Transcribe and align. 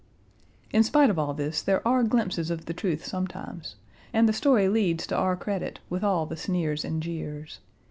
In 0.71 0.81
spite 0.81 1.11
of 1.11 1.19
all 1.19 1.35
this, 1.35 1.61
there 1.61 1.87
are 1.87 2.01
glimpses 2.01 2.49
of 2.49 2.65
the 2.65 2.73
truth 2.73 3.05
sometimes, 3.05 3.75
and 4.11 4.27
the 4.27 4.33
story 4.33 4.67
leads 4.67 5.05
to 5.05 5.15
our 5.15 5.35
credit 5.37 5.79
with 5.91 6.03
all 6.03 6.25
the 6.25 6.35
sneers 6.37 6.83
and 6.83 7.03
jeers. 7.03 7.59